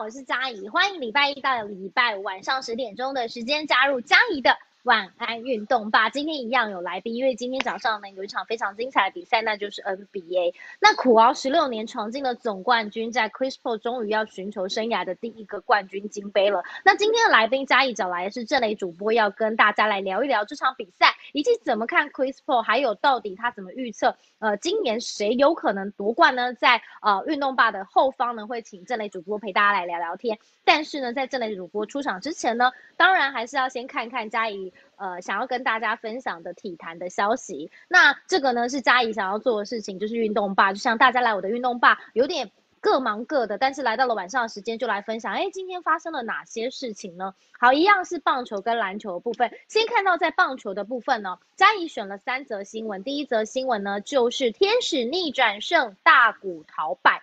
[0.00, 4.56] 我是嘉怡，欢迎礼拜一到礼拜五晚上十点钟的时间加入嘉怡的。
[4.84, 10.54] 晚安运动吧，今天一样有来宾，因为今天早上呢有一场非常精彩的比赛，那就是 NBA。
[10.80, 16.62] 那苦熬十六年，闯进了总冠军，在 Chris Paul 终于要寻求生涯的第一个冠军金杯了。
[16.82, 26.54] 那今天的来宾嘉义找来的是郑雷主播，要跟大家来聊一聊这场比赛，以及怎么看 Chris Paul，还有到底他怎么预测，呃，今年谁有可能夺冠呢？
[26.54, 30.38] 在呃运动吧的后方呢，会请郑雷主播陪大家来聊聊天。
[30.64, 34.48] 但是呢，在郑雷主播出场之前呢，当然还是要先看看嘉
[34.96, 47.34] 呃，想要跟大家分享的体坛的消息，那这个呢是嘉怡想要做的事情，就是运动吧，就像大家来我的运动吧，有点各忙各的，但是来到了晚上的时间就来分享，哎，今天发生了哪些事情呢？
[47.58, 57.19] 好，一样是棒球跟篮球的部分，先看到在棒球的部分呢，嘉怡选了三则新闻，第一则新闻呢就是天使逆转胜，大谷逃败。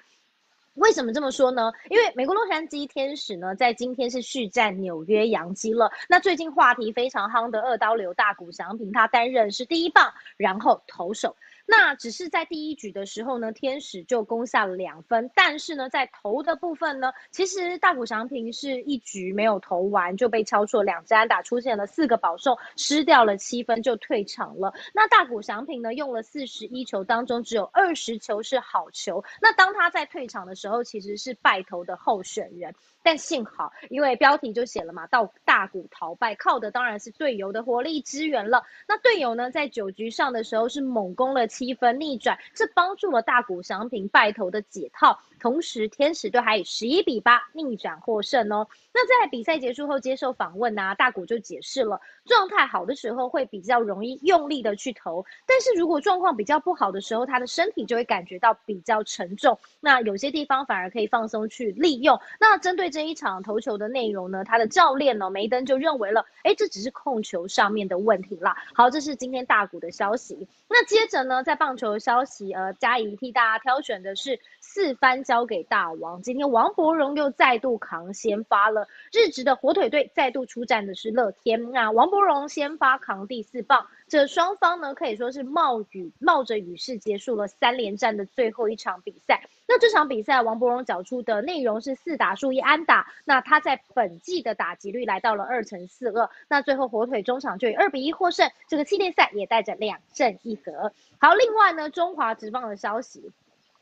[0.78, 1.72] 为什么这么说呢？
[1.90, 5.92] 因为美国洛杉矶天使呢，在今天是续战纽约洋基了。
[6.08, 11.36] 那最近话题非常夯的二刀流大谷翔平，他担任是第一棒，然后投手。
[11.70, 24.74] 那只是在第一局的时候呢，天使就攻下了两分，但是呢，在投的部分呢，其实大谷翔平是一局没有投完就被敲出了两支安打，出现了四个保送，失掉了七分就退场了。
[24.94, 32.74] 那大谷翔平呢，用了四十一球当中只有二十球是好球，那当他在退场的时候，其实是败投的候选人。
[33.04, 38.64] 但幸好，因为标题就写了嘛，到大谷逃败，靠的当然是队友的火力支援了。
[38.86, 45.20] 那队友呢，在九局上的时候是猛攻了七分逆转，这帮助了大股商品拜头的解套。
[45.40, 48.68] 同时，天使队还以十一比八逆转获胜哦。
[48.94, 59.60] 那在比赛结束后接受访问啊，大谷就解释了，状态好的时候会比较容易用力的去投，但是如果状况比较不好的时候，他的身体就会感觉到比较沉重。
[59.80, 62.20] 那有些地方反而可以放松去利用。
[62.40, 68.58] 那针对这一场投球的内容呢，他的教练呢梅登就认为了，哎，这只是控球上面的问题啦。
[68.74, 70.48] 好，这是今天大谷的消息。
[70.68, 76.22] 那接着呢，在棒球的消息，呃，嘉怡替大家挑选的是四番交给大王。
[76.22, 78.88] 今天王伯荣又再度扛先发了。
[79.12, 89.44] 日职的火腿队再度出战的是乐天，那王伯荣先发扛第四棒，这双方呢可以说是冒雨冒着雨势结束了三连战的最后一场比赛。
[89.68, 100.94] 那这场比赛王伯荣缴出的内容是四打数一安打，那他在本季的打击率来到了二乘四二，那最后火腿中场就以二比一获胜，这个系列赛也带着两胜一和。
[101.20, 103.30] 好，另外呢中华职棒的消息。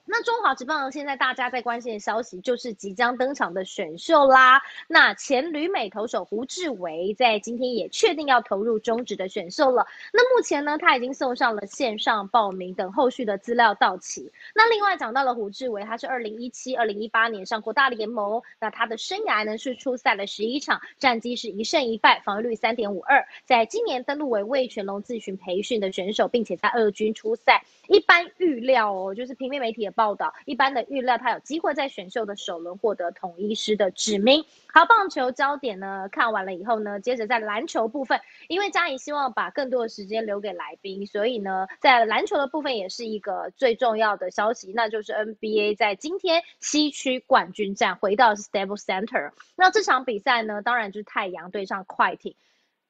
[0.07, 4.61] 那中华职棒现在大家在关心的消息就是即将登场的选秀啦。
[4.87, 9.87] 那前旅美投手胡志伟在今天也确定要投入中职的选秀了。
[10.13, 14.31] 那目前呢，他已经送上了线上报名，等后续的资料到齐。
[14.53, 23.25] 那另外讲到了胡志伟，他是二零一七、二零一八年上过大联盟，那他的生涯呢是出赛了十一场，战绩是一胜一败，防御率三点五二。
[23.45, 27.63] 在今年登陆为魏全龙自询培训的选手，并且在二军出赛。
[27.87, 34.45] 一般预料哦，就是平面媒体也报道，一般的预料他有机会在选秀的首轮获得统一师的指名。
[34.71, 38.19] 好，棒球焦点呢看完了以后呢，接着在篮球部分，
[38.49, 49.31] 因为嘉怡希望把更多的时间留给来宾，所以呢，在篮球的部分也是一个最重要的消息，那就是 NBA 在今天西区冠军战回到 Staples Center。
[49.55, 52.35] 那这场比赛呢，当然就是太阳对上快艇。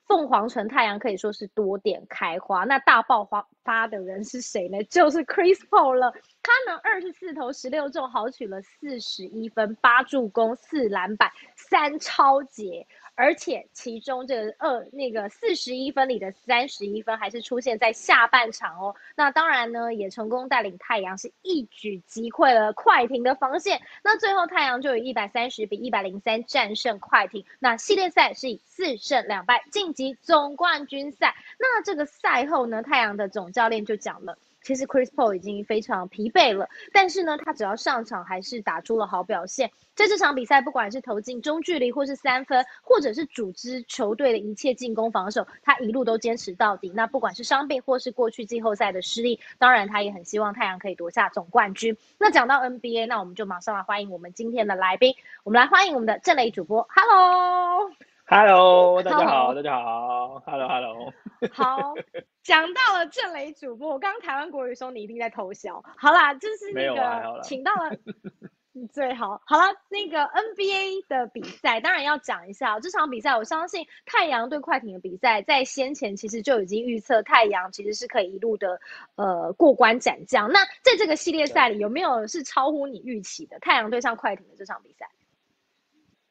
[0.07, 4.83] 凤凰城太阳可以说是多点开花，那大爆发发的人是谁呢？
[4.89, 6.13] 就是 Chris Paul 了。
[6.43, 12.85] 他呢二十四投十六中，豪取了四十一分、八助攻、四篮板、三超节。
[13.15, 18.95] 而且其中这个二那个四十一分里的三十一分还是出现在下半场哦。
[19.15, 23.81] 那当然呢，也成功带领太阳是一举击溃了快艇的防线。
[24.03, 27.45] 那最后太阳就以一百三十比一百零三战胜快艇。
[27.59, 31.35] 那系列赛是以四胜两败晋级总冠军赛。
[31.57, 34.37] 那这个赛后呢，太阳的总教练就讲了。
[34.65, 39.69] 其实 Chris Paul 已经非常疲惫了，但是呢，他只要上场还是打出了好表现。
[39.93, 46.91] 在这场比赛，不管是投进中距离，或是三分，或者是组织球队的一切进攻防守，他一路都坚持到底。
[46.95, 51.95] 那不管是伤病，或是过去季后赛的失利，当然他也很希望太阳可以夺下总冠军。
[52.17, 55.13] 那讲到 NBA，那我们就马上来欢迎我们今天的来宾。
[55.43, 57.91] 我们来欢迎我们的郑雷主播，Hello。
[58.27, 61.13] Hello，大家好，大家好，Hello，Hello。
[61.53, 61.93] 好，
[62.41, 65.83] 讲到了郑雷主播，我刚刚台湾国语说你一定在偷笑。
[65.95, 67.95] 好啦，就是那个请到了
[68.91, 69.39] 最好。
[69.45, 73.37] 好了，那个 NBA 的比赛当然要讲一下这场比赛。
[73.37, 78.81] 我相信太阳对快艇的比赛，在先前其实就已经预测太阳其实是可以一路的
[79.17, 80.51] 呃过关斩将。
[80.51, 85.07] 那在这个系列赛里，有没有是超乎你预期的太阳对上快艇的这场比赛？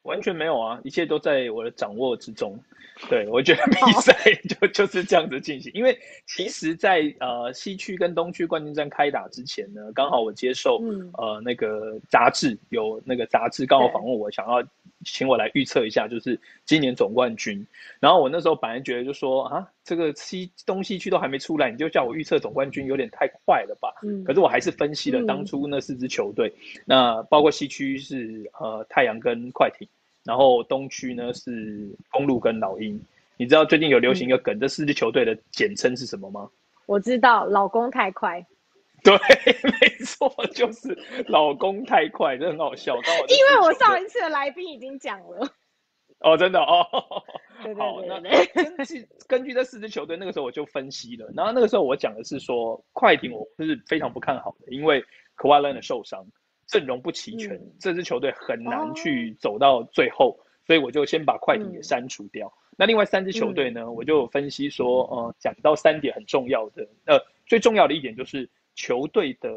[0.05, 2.59] 完全没有啊，一切都在我的掌握之中。
[3.11, 4.15] 对，我觉得比赛
[4.49, 5.73] 就 就是这样子进行。
[5.75, 10.81] 因为其实，在呃西区跟东区冠军战开打之前呢，刚好我接受
[11.19, 14.63] 呃那个杂志有那个杂志刚好访问我，想要
[15.05, 17.67] 请我来预测一下，就是今年总冠军。
[18.01, 23.95] 然后我那时候本来觉得就说啊，这个西东西区都还没出来，你就叫我预测总冠军，有点太快了吧？
[24.03, 24.25] 嗯。
[24.25, 26.53] 可是我还是分析了当初那四支球队，
[26.85, 29.87] 那包括西区是呃太阳跟快艇。
[30.25, 32.99] 然后东区呢是公路跟老鹰，
[33.37, 36.49] 你知道最近有流行一个梗，这四支球队的简称是什么吗？
[36.87, 38.43] 我知道，老公太快。
[39.05, 39.13] 对，
[39.81, 40.99] 没错，就是
[41.29, 42.97] 老公太快，这很好笑。
[42.97, 45.47] 因为我上一次的来宾已经讲了。
[46.21, 46.87] 哦，真的哦。
[47.63, 48.65] 对对对对。
[48.77, 55.05] 根据根据这四支球队，那个时候我就分析了，然后那个时候我讲的是说，快艇我是非常不看好的，因为
[55.37, 56.27] Kawhi 受伤。
[56.67, 62.51] 阵容不齐全，这支球队很难去走到最后，所以我就先把快艇给删除掉。
[62.79, 69.51] 那另外三支球队呢，我就分析说，呃，讲到三点很重要的，呃，最重要的一点就是球队的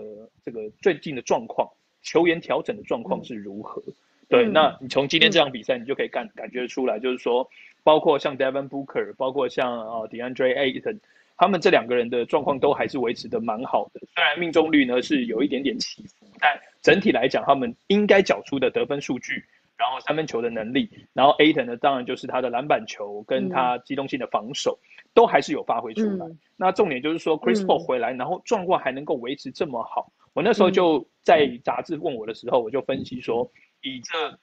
[0.44, 1.70] 这个最近的状况，
[2.02, 3.82] 球员调整的状况是如何。
[4.30, 7.50] 对，那你从今天这场比赛，你就可以感感觉出来，就是说，
[7.84, 11.00] 包括像 Devin Booker，包括像啊 DeAndre Ayton。
[11.40, 19.46] 他们这两个人的状况都还是维持的蛮好的，虽然命中率呢是有一点点起伏，但整体来讲，他们应该缴出的得分数据，
[19.78, 24.80] 然后三分球的能力，然后 Aton 呢，当然就是他的篮板球跟他机动性的防守，
[25.14, 26.26] 都还是有发挥出来。
[26.56, 33.50] 那重点就是说，Chris Paul 回来，然后状况还能够维持这么好，我那时候就在杂志问我的时候，我就分析说，
[33.82, 34.40] 以这。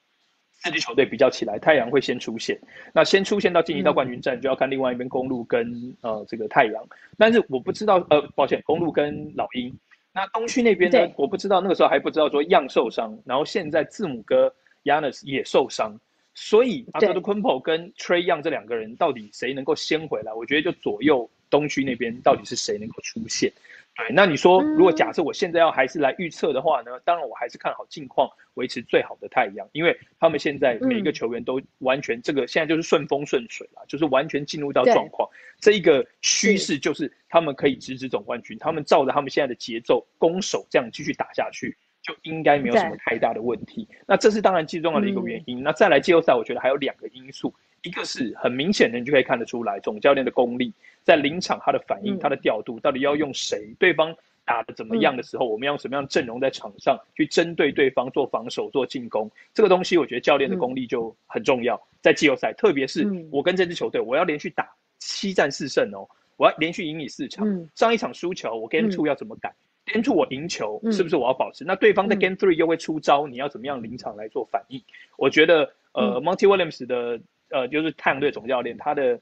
[0.57, 2.59] 四支球队比较起来，太阳会先出现。
[2.95, 6.83] 那先出现到晋级到冠军战，就要看另外一边公路跟呃这个太阳。
[7.19, 9.77] 但是我不知道，呃，抱歉，公路跟老鹰。
[10.15, 11.13] 那东区那边呢？
[11.17, 14.51] 我不知道，那个时候还不知道说样受伤，然后现在字母哥
[14.85, 16.01] Yanis 也受伤，
[16.35, 20.33] 所以阿德的昆普跟 Trey Young 这两个人到底谁能够先回来？
[20.33, 23.53] 我觉得就左右东区那边到底是谁能够出现？
[23.97, 26.99] 对，那你说，如果假设我现在要还是来预测的话呢？
[27.05, 35.29] 当然，我还是看好近况维持最好的太阳，因为他们现在每一个球员都完全这个现在就是顺风顺水了，就是完全进入到状况。
[35.61, 43.89] 这一个趋势就是他们可以直指总冠军，他们照着他们现在的节奏攻守这样继续打下去，就应该没有什么太大的问题。
[44.07, 45.63] 那这是当然最重要的一个原因。
[45.63, 47.53] 那再来季后赛，我觉得还有两个因素，
[47.83, 50.73] 一个是很明显的，你就可以看得出来总教练的功力。
[51.03, 53.75] 在临场，他的反应、他的调度，到底要用谁？
[53.79, 54.15] 对方
[54.45, 59.31] 打的怎么样的时候，我们用什么样阵容在场上去针对对方做防守、做进攻？
[59.55, 61.81] 这个东西，我觉得教练的功力就很重要。
[62.03, 66.07] 在季后赛，特别是我跟这支球队，我要连续打七战四胜哦，
[66.37, 67.67] 我要连续赢你四场。
[67.75, 69.55] 上一场输球，我 Game Two 要怎么改
[69.87, 71.65] ？Game Two 我赢球，是不是我要保持？
[71.65, 74.83] 那对方在 Game Three 又会出招，你要怎么样临场来做反应？
[75.17, 77.21] 我觉得，呃，Monty Williams 的，
[77.51, 79.21] 呃，就是太阳队总教练，他的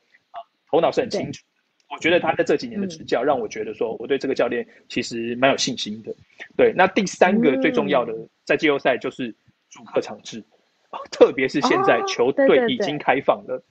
[0.70, 1.44] 头脑是很清楚。
[1.90, 6.14] 我觉得他在这几年的执教，让我觉得说，我对这个教练其实蛮有信心的。
[6.56, 9.34] 对，那第三个最重要的，在季后赛就是
[9.68, 10.42] 主客场制，
[11.12, 13.62] 特别是现在球队已经开放了，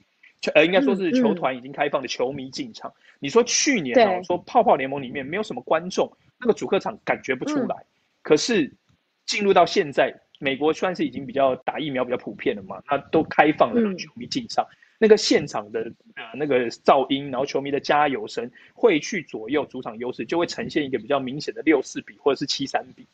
[0.54, 2.92] 呃，应该说是球团已经开放的球迷进场。
[3.18, 6.08] 你说去年哦，说泡泡联盟里面没有什么观众，
[6.42, 7.86] 那个主客场感觉不出来。
[8.20, 8.70] 可是
[9.24, 14.66] 进入到现在，美国算是已经比较打疫苗比较普遍了嘛，那都开放了让球迷进场。
[14.98, 15.80] 那个现场的
[16.14, 23.04] 呃那个噪音，然后球迷的加油声会去左右主场优势，就会呈现一个比较明显的六四比或者是七三比，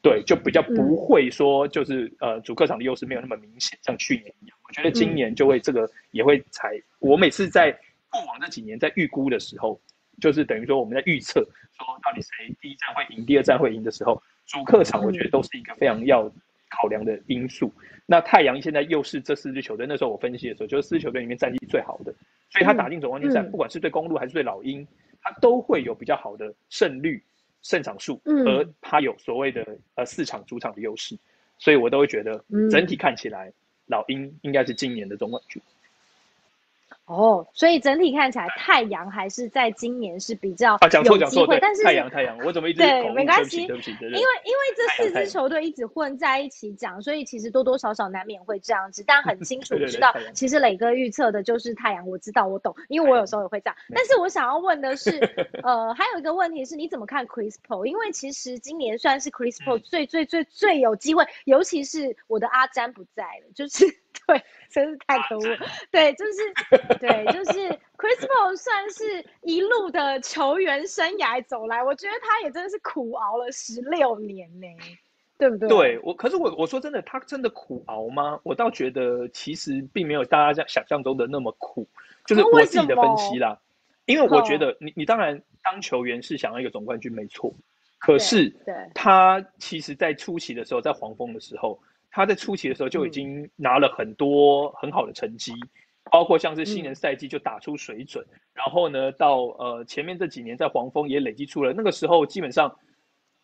[0.00, 4.56] 对，就比较不会说就是呃主客场的优势没有那么明显，像去年一样。
[4.66, 6.80] 我觉得今年就会这个也会采。
[6.98, 7.70] 我每次在
[8.08, 9.78] 过往那几年在预估的时候，
[10.20, 16.30] 就是等于说我们在预测说到底谁第一站会赢，第二站会赢的时候，主客场我觉得都是一个非常要
[16.70, 17.72] 考量的因素。
[18.06, 22.14] 那太阳现在又是这四支球队，那时候我分析的时候，就是四支球队里面战绩最好的，
[22.50, 24.86] 所以他打进总冠军赛，不管是对公路还是对老鹰，
[25.22, 27.22] 他都会有比较好的胜率、
[27.62, 31.16] 胜场数，而他有所谓的呃四场主场的优势，
[31.58, 33.50] 所以我都会觉得整体看起来，
[33.86, 35.62] 老鹰应该是今年的总冠军。
[37.06, 41.58] 哦，所以整体看起来，太阳还是在今年是比较有机会。
[41.60, 44.26] 但是太阳太阳，我怎么一直对没关系，对不起，因为因为
[44.74, 49.04] 这四支球队一直混在一起讲，所以其实多多少少难免会这样子。
[49.06, 53.76] 但很清楚 知道，其实磊哥预测的就是太阳，我知道我懂，因为我有时候也会这样。
[53.94, 55.18] 但是我想要问的是，
[55.62, 57.84] 呃，还有一个问题是，你怎么看 Chris Paul？
[57.84, 64.03] 因为其实今年算是 Chris Paul 最最最最有机会，尤其是我的阿詹不在了，就是。
[64.26, 65.42] 对，真是太可恶。
[65.90, 74.66] 对，就是，对，就是 Chris Paul 算是一路的球员生涯走来，我觉得他也真的是苦熬了十六年呢。
[75.36, 75.68] 对不对？
[75.68, 78.38] 对我，可是我我说真的，他真的苦熬吗？
[78.44, 81.88] 我倒觉得其实并没有大家想象中的那么苦，
[82.24, 83.58] 就是我自己的分析啦。
[84.06, 87.52] 因为我觉得你你当然当球员是想要一个总冠军没错，
[87.98, 88.54] 可是
[88.94, 91.80] 他其实在初期的时候，在黄蜂的时候，
[92.14, 95.52] 他在初期的时候就已经拿了很多很好的成绩，
[96.12, 102.74] 包括像是新人赛季就打出水准，然后呢到呃前面这几年在黄蜂也累积出了那个时候基本上。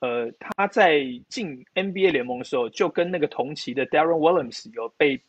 [0.02, 5.20] 呃，他在进 NBA 联盟的时候，就跟那个同期的 Darren Williams 有被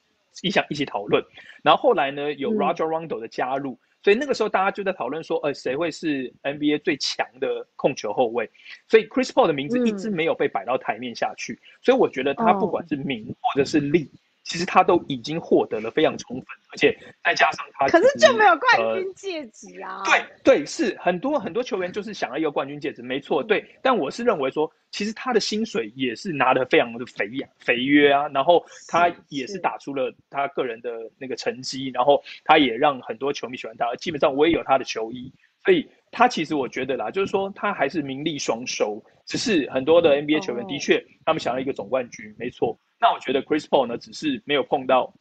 [0.44, 1.22] 一想一起讨论，
[1.62, 8.50] 然后后来呢，有 Roger Rondo 的加入，所以那个时候大家就在讨论说，呃，谁会是 NBA 最强的控球后卫？
[8.88, 14.10] 所以 Chris Paul 的名字一直没有被摆到台面下去，所以我觉得他不管是名或者是利。
[14.44, 20.02] 其实他都已经获得了非常充分，而且再加上他，可是就没有冠军戒指啊。
[20.04, 23.44] 对对，是很多很多球员就是想要一个冠军戒指，没错。
[23.44, 28.28] 对，但我是认为说，其实他的薪水也是拿的非常的肥呀，肥约啊。
[28.30, 33.96] 然后他也是打出了他个人的那个成绩，然后他也让很多球迷喜欢他。
[33.96, 35.32] 基本上我也有他的球衣，
[35.64, 39.02] 所以他其实我觉得啦，就是说他还是名利双收。
[39.28, 42.78] 只是很多的 NBA 球员的确他们想要一个总冠军，没错。
[43.02, 45.12] 那我觉得 Chris Paul 呢，只是没有碰到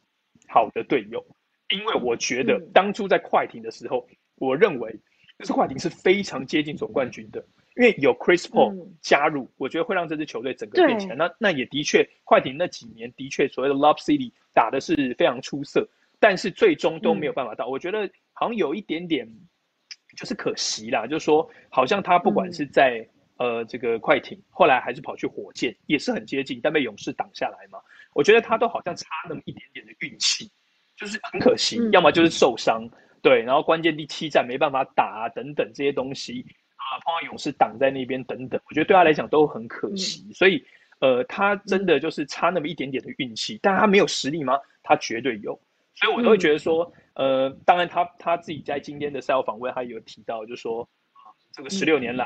[0.47, 1.25] 好的队友，
[1.69, 4.95] 因为我觉得当初在快艇的时候，我认为
[5.39, 7.43] 这快艇是非常接近总冠军的，
[7.75, 11.15] 因为有 Chris Paul 加入，我觉得会让这支球队整个变起来。
[11.15, 17.65] 那那也的确，快艇那几年的确所谓的 Love City 打的是非常出色，但是最终都没有办法到。
[17.65, 19.27] 我觉得好像有一点点
[20.15, 23.03] 就是可惜啦，就是说好像他不管是在。
[23.37, 27.79] 呃，这个快艇后来还是跑去火箭，也是很接近，但被勇士挡下来嘛。
[28.13, 30.51] 我觉得他都好像差那么一点点的运气，
[30.95, 32.87] 就是很可惜，要么就是受伤，
[33.21, 36.45] 对，然后关键第七战没办法打啊，等等这些东西
[36.75, 40.31] 啊，碰到勇士挡在那边等等，我觉得对他来讲都很可惜。
[40.33, 40.63] 所以，
[40.99, 44.59] 呃，他真的就是差那么一点点的运气，但他没有实力吗？
[44.83, 45.59] 他绝对有。
[45.95, 50.83] 所以我都会觉得说，呃，当然他他自己在今天的赛后访问，他有提到，就说
[51.13, 52.25] 啊，这个十六年来。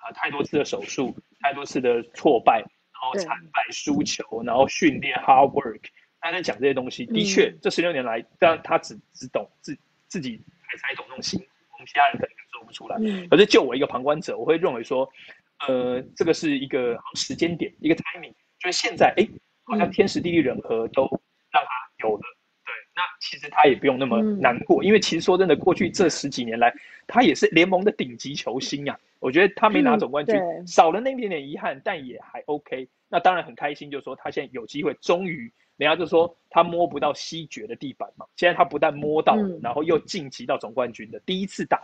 [0.00, 5.80] 啊，太多次的手术，太多次的挫败，然后惨败输球，然后训练 hard work，
[6.20, 9.76] 他在讲这些东西，的确，这十六年来，但他只只懂自
[10.08, 10.36] 自己
[10.68, 11.38] 才才懂那种心，
[11.72, 12.96] 我们其他人可能感受不出来。
[13.28, 15.08] 可是就我一个旁观者，我会认为说，
[15.68, 19.26] 呃，这个是一个时间点，一个 timing，就是现在，哎，
[19.64, 21.02] 好像天时地利人和都
[21.50, 22.22] 让他有了。
[22.64, 26.74] 对，那其实他也不用那么难过，因为其实说真的，过去这十几年来，
[27.06, 28.98] 他也是联盟的顶级球星啊。
[29.20, 30.34] 我觉得他没拿总冠军，
[30.66, 32.88] 少了那一点点遗憾，但也还 OK。
[33.08, 38.26] 那当然很开心，就是说他现在有机会，终于人家就说他摸不到西决的地板嘛。
[38.36, 41.80] 现在他不但摸到，然后又晋级到总冠军的第一次打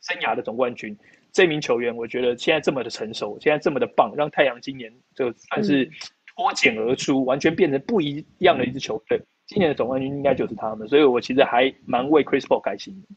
[0.00, 0.96] 生涯的总冠军。
[1.32, 5.88] 这名球员，我觉得现在这么的成熟，现在这么的棒，让太阳今年就算是
[6.34, 9.20] 脱茧而出，完全变成不一样的一支球队。
[9.46, 13.08] 今年的总冠军应该就是他们，所以我其实还蛮为 Chris Paul 开心的。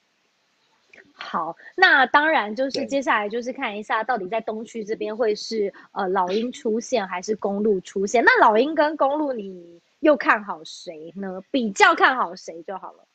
[1.26, 8.22] 好，那当然就是接下来就是看一下到底在东区这边会是呃老鹰出现还是公路出现。
[8.26, 11.42] 那老鹰跟公路，你又看好谁呢？
[11.50, 13.08] 比较看好谁就好了。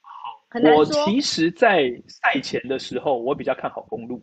[0.00, 4.20] 好，我其实，在赛前的时候，我比较看好公路，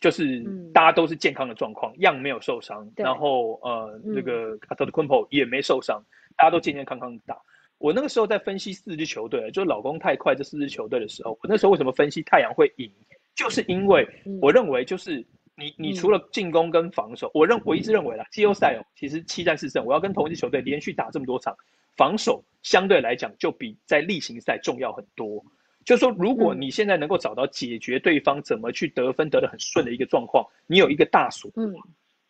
[0.00, 0.44] 就是
[0.74, 6.02] 大家都是健康的状况，样没有受伤，然后呃那个卡特的昆普也没受伤，
[6.36, 7.40] 大家都健健康康的打。
[7.82, 12.88] 我那个时候在分析四支球队，就老公太快这四支球队的时候，我那时候为什么分析太阳会赢？
[13.34, 14.08] 就是因为
[14.40, 15.16] 我认为，就是
[15.56, 21.56] 你你除了进攻跟防守，我认我一直认为啦，季后赛哦，其实七战四胜，我要跟同一支球队连续打这么多场，
[21.96, 25.44] 防守相对来讲就比在例行赛重要很多。
[25.84, 31.50] 就是说，如果你现在能够找到解决对方怎么去得分得的很顺的一个状况，你有一个大锁。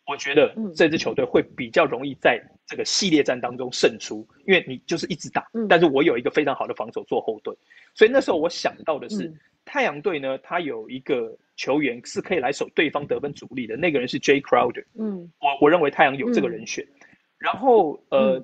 [0.05, 2.41] 我觉得这支球队会比较容易在
[2.73, 7.55] 这个系列战当中胜出，因为你就是一直打，但是我有一个非常好的防守做后盾，
[7.93, 9.31] 所以那时候我想到的是
[9.63, 16.83] 太阳队呢，他有一个球员是可以来守对方得分主力的，那个人是 J Crowder，嗯，我我认为太阳有这个人选，
[17.37, 18.43] 然后呃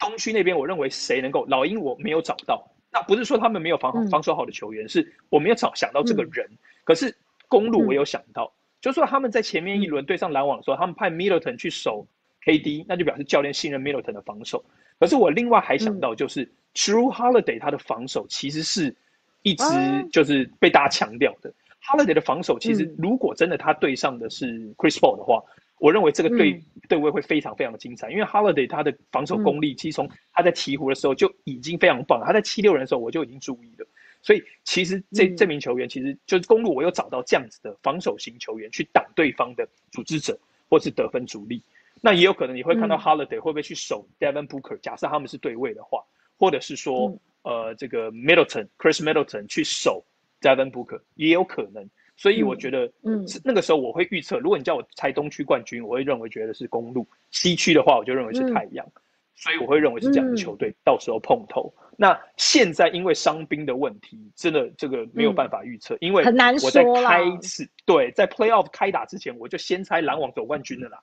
[0.00, 6.44] 东区那边我认为谁能够老鹰我没有找到，那不是说他们没有防防守好的球员，是我没有找想到这个人，
[6.82, 8.52] 可是公路我有想到。
[8.80, 12.06] 就说他们在前面一轮对上篮网的时候，他们派 Middleton 去守
[12.44, 14.64] KD，那就表示教练信任 Middleton 的防守。
[14.98, 18.94] 可是我另外还想到，就是 True Holiday 他的防守其实是
[19.42, 19.64] 一直
[20.12, 21.52] 就是被大家强调的。
[21.82, 25.42] Holiday 的防守其实如果真的他对上的是 Chris Paul 的话，
[25.78, 28.10] 我认为这个对对位会非常非常的精彩。
[28.10, 33.86] 因为 Holiday 他的防守功力，其实从他在鹈鹕的时候就已经非常棒，他在七六人的时候我就已经注意了。
[34.22, 41.62] 所以其实这这名球员其实就是公路，我有找到这样子的防守型球员去挡对方的组织者或是得分主力。
[42.00, 46.02] 那也有可能你会看到嗯 Holiday 会不会去守 Devin Booker，假设他们是对位的话，
[46.38, 50.04] 或者是说、嗯呃这个 Middleton Chris Middleton 去守
[50.42, 51.88] Devin Booker 也有可能。
[52.16, 58.86] 所以我觉得，嗯那个时候我会预测，如果你叫我猜东区冠军，我会认为觉得是公路；西区的话，我就认为是太阳。
[59.34, 61.72] 所以我会认为是这样的球队，到时候碰头。
[61.96, 71.00] 那现在因为伤兵的问题，真的这个没有办法预测，因为很难我在开始对在 Playoff 开打之前，我就先猜篮网走冠军的啦。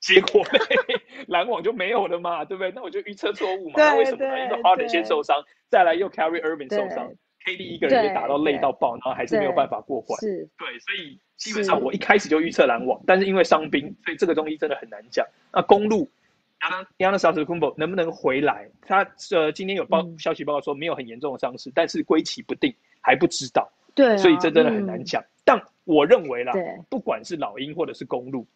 [0.00, 0.58] 结果嘞，
[1.28, 2.72] 篮网就没有了嘛，对不对？
[2.74, 3.74] 那我就预测错误嘛。
[3.76, 4.44] 那为什么呢？
[4.44, 5.36] 因为 Harden 先受伤，
[5.68, 7.12] 再来又 Carry Irving 受伤
[7.44, 10.18] ，KD 一个人也打到累到爆，然后还是没有办法过关。
[10.20, 15.26] 是，对，所以基本上我一开始就预测篮网，但是因为伤兵，所以这个东西真的很难讲。
[15.52, 16.08] 那公路
[16.98, 18.68] y a n n a s a s k u m b o 能不能回来？
[18.86, 25.04] 他呃今天有报嗯消息报告说没有很严重的伤势，但是归期不定，还不知道，对啊，所以这真的很难嗯。
[25.04, 25.22] 讲。
[25.44, 26.52] 但我认为啦，
[26.88, 28.46] 不管是老鹰或者是公路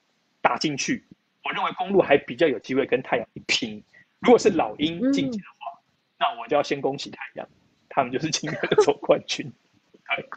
[0.42, 1.02] 打进去，
[1.44, 3.82] 我认为公路还比较有机会跟太阳一拼。
[4.20, 5.78] 如果是老鹰晋级的话，
[6.18, 7.46] 那我就要先恭喜太阳，
[7.88, 9.52] 他们就是今年的总冠军。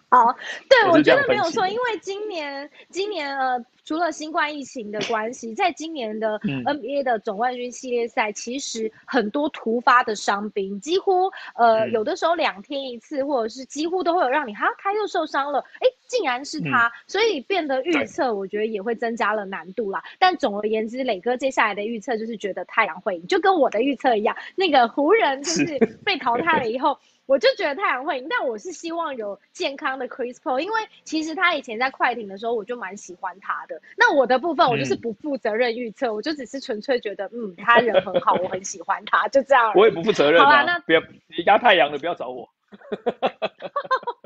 [0.10, 0.34] 好，
[0.70, 20.04] 对我我觉得没有错，因为今年今年呃，除了新冠疫情的关系，在今年的嗯 NBA 的总冠军系列赛，其实很多突发的伤兵，几乎呃、嗯有的时候两天一次，或者是几乎都会有让你哈他又受伤了，哎，竟然是他，所以变得预测，我觉得也会增加了难度啦。
[20.18, 26.98] 但总而言之，磊哥接下来的预测就是觉得太阳会赢，就跟我的预测一样，那个湖人就是被淘汰了以后。
[27.28, 33.82] 我就觉得太阳会赢，但我是希望有健康的 Chris Paul，因为其实他以前在快艇的时候，我就蛮喜欢他的。
[33.98, 39.74] 那我的部分，我就是嗯不负责任预测，我就只是纯粹觉得，嗯，他人很好，我很喜欢他，就这样。
[39.76, 42.48] 我也不负责任啊好啦那，不要你压太阳的，不要找我。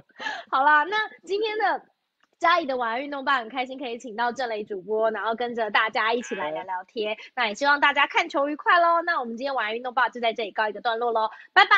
[0.51, 1.81] 好啦，那今天的
[2.37, 7.15] 嘉怡的晚安运动吧很开心可以请到郑雷主播，然后跟着大家一起来聊聊天。
[7.35, 9.01] 那也希望大家看球愉快喽。
[9.03, 11.71] 那我们今天晚安运动吧就在这里告一个段落喽，拜拜，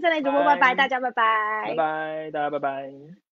[0.00, 3.23] 郑雷主播，拜拜，拜大家拜拜，拜拜，大家拜拜。